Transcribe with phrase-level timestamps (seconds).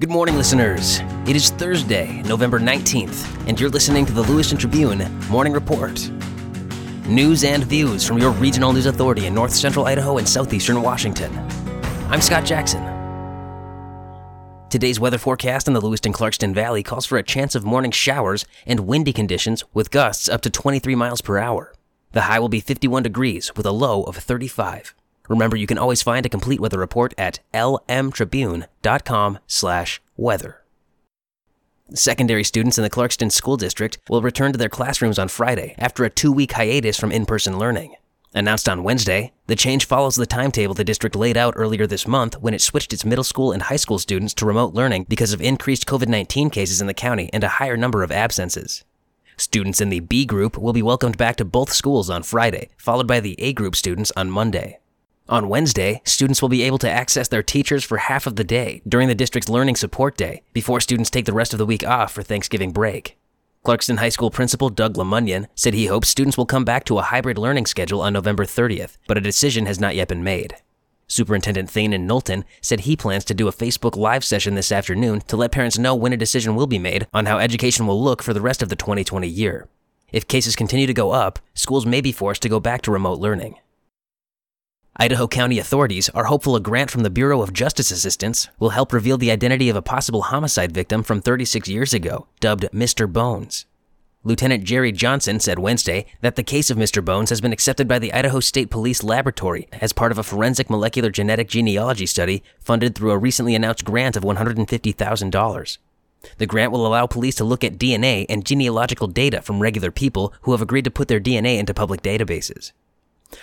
[0.00, 0.98] Good morning, listeners.
[1.24, 6.10] It is Thursday, November 19th, and you're listening to the Lewiston Tribune Morning Report.
[7.06, 11.32] News and views from your regional news authority in north central Idaho and southeastern Washington.
[12.10, 12.82] I'm Scott Jackson.
[14.68, 18.44] Today's weather forecast in the Lewiston Clarkston Valley calls for a chance of morning showers
[18.66, 21.72] and windy conditions with gusts up to 23 miles per hour.
[22.10, 24.92] The high will be 51 degrees with a low of 35.
[25.28, 30.60] Remember, you can always find a complete weather report at lmtribune.com slash weather.
[31.92, 36.04] Secondary students in the Clarkston School District will return to their classrooms on Friday after
[36.04, 37.94] a two-week hiatus from in-person learning.
[38.36, 42.40] Announced on Wednesday, the change follows the timetable the district laid out earlier this month
[42.40, 45.40] when it switched its middle school and high school students to remote learning because of
[45.40, 48.82] increased COVID 19 cases in the county and a higher number of absences.
[49.36, 53.06] Students in the B group will be welcomed back to both schools on Friday, followed
[53.06, 54.78] by the A group students on Monday.
[55.26, 58.82] On Wednesday, students will be able to access their teachers for half of the day
[58.86, 62.12] during the district's Learning Support Day before students take the rest of the week off
[62.12, 63.16] for Thanksgiving break.
[63.64, 67.02] Clarkston High School Principal Doug Lemunyon said he hopes students will come back to a
[67.02, 70.56] hybrid learning schedule on November 30th, but a decision has not yet been made.
[71.06, 75.38] Superintendent Thaynan Knowlton said he plans to do a Facebook Live session this afternoon to
[75.38, 78.34] let parents know when a decision will be made on how education will look for
[78.34, 79.68] the rest of the 2020 year.
[80.12, 83.20] If cases continue to go up, schools may be forced to go back to remote
[83.20, 83.56] learning.
[84.96, 88.92] Idaho County authorities are hopeful a grant from the Bureau of Justice Assistance will help
[88.92, 93.12] reveal the identity of a possible homicide victim from 36 years ago, dubbed Mr.
[93.12, 93.66] Bones.
[94.22, 97.04] Lieutenant Jerry Johnson said Wednesday that the case of Mr.
[97.04, 100.70] Bones has been accepted by the Idaho State Police Laboratory as part of a forensic
[100.70, 105.78] molecular genetic genealogy study funded through a recently announced grant of $150,000.
[106.38, 110.32] The grant will allow police to look at DNA and genealogical data from regular people
[110.42, 112.70] who have agreed to put their DNA into public databases.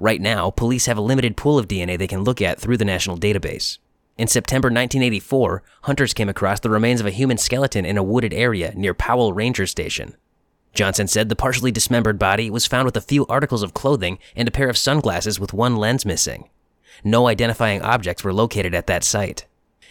[0.00, 2.84] Right now, police have a limited pool of DNA they can look at through the
[2.84, 3.78] national database.
[4.16, 8.32] In September 1984, hunters came across the remains of a human skeleton in a wooded
[8.32, 10.16] area near Powell Ranger Station.
[10.72, 14.46] Johnson said the partially dismembered body was found with a few articles of clothing and
[14.46, 16.48] a pair of sunglasses with one lens missing.
[17.02, 19.46] No identifying objects were located at that site.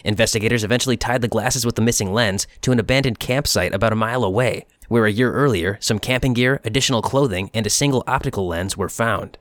[0.05, 3.97] Investigators eventually tied the glasses with the missing lens to an abandoned campsite about a
[3.97, 8.47] mile away, where a year earlier, some camping gear, additional clothing, and a single optical
[8.47, 9.37] lens were found.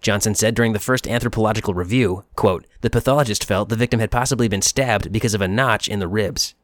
[0.00, 4.48] Johnson said during the first anthropological review, quote, the pathologist felt the victim had possibly
[4.48, 6.54] been stabbed because of a notch in the ribs.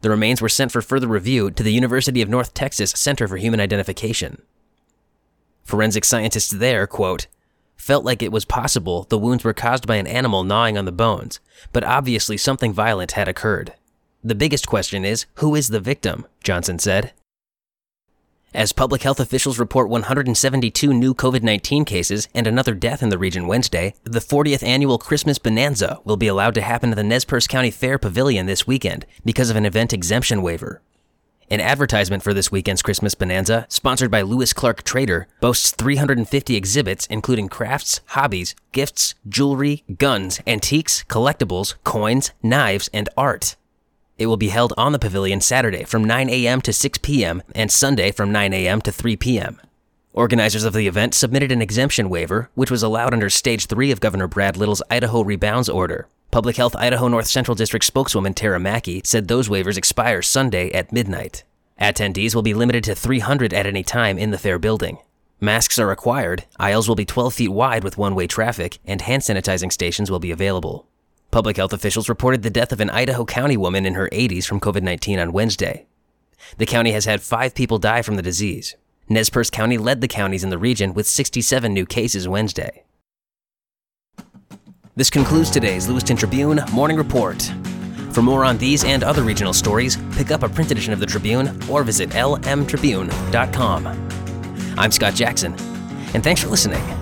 [0.00, 3.36] The remains were sent for further review to the University of North Texas Center for
[3.36, 4.42] Human Identification.
[5.62, 7.26] Forensic scientists there, quote,
[7.76, 10.92] felt like it was possible the wounds were caused by an animal gnawing on the
[10.92, 11.38] bones,
[11.72, 13.72] but obviously something violent had occurred.
[14.22, 16.26] The biggest question is who is the victim?
[16.42, 17.12] Johnson said.
[18.52, 23.18] As public health officials report 172 new COVID 19 cases and another death in the
[23.18, 27.24] region Wednesday, the 40th annual Christmas Bonanza will be allowed to happen at the Nez
[27.24, 30.82] Perce County Fair Pavilion this weekend because of an event exemption waiver.
[31.48, 37.06] An advertisement for this weekend's Christmas Bonanza, sponsored by Lewis Clark Trader, boasts 350 exhibits
[37.06, 43.54] including crafts, hobbies, gifts, jewelry, guns, antiques, collectibles, coins, knives, and art.
[44.20, 46.60] It will be held on the pavilion Saturday from 9 a.m.
[46.60, 47.42] to 6 p.m.
[47.54, 48.82] and Sunday from 9 a.m.
[48.82, 49.58] to 3 p.m.
[50.12, 54.00] Organizers of the event submitted an exemption waiver, which was allowed under Stage 3 of
[54.00, 56.06] Governor Brad Little's Idaho Rebounds Order.
[56.30, 60.92] Public Health Idaho North Central District spokeswoman Tara Macke said those waivers expire Sunday at
[60.92, 61.44] midnight.
[61.80, 64.98] Attendees will be limited to 300 at any time in the fair building.
[65.40, 69.22] Masks are required, aisles will be 12 feet wide with one way traffic, and hand
[69.22, 70.89] sanitizing stations will be available.
[71.30, 74.60] Public health officials reported the death of an Idaho County woman in her 80s from
[74.60, 75.86] COVID 19 on Wednesday.
[76.58, 78.74] The county has had five people die from the disease.
[79.08, 82.84] Nez Perce County led the counties in the region with 67 new cases Wednesday.
[84.96, 87.40] This concludes today's Lewiston Tribune Morning Report.
[88.12, 91.06] For more on these and other regional stories, pick up a print edition of the
[91.06, 93.86] Tribune or visit lmtribune.com.
[94.76, 95.54] I'm Scott Jackson,
[96.12, 96.99] and thanks for listening.